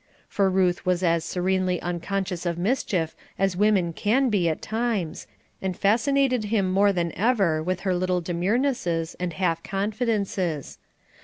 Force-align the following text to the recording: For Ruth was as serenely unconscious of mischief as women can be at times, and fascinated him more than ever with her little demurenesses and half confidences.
For 0.27 0.49
Ruth 0.49 0.83
was 0.83 1.03
as 1.03 1.23
serenely 1.23 1.79
unconscious 1.79 2.47
of 2.47 2.57
mischief 2.57 3.15
as 3.37 3.55
women 3.55 3.93
can 3.93 4.29
be 4.31 4.49
at 4.49 4.59
times, 4.59 5.27
and 5.61 5.77
fascinated 5.77 6.45
him 6.45 6.71
more 6.71 6.91
than 6.91 7.11
ever 7.15 7.61
with 7.61 7.81
her 7.81 7.93
little 7.93 8.19
demurenesses 8.19 9.15
and 9.19 9.33
half 9.33 9.61
confidences. 9.61 10.79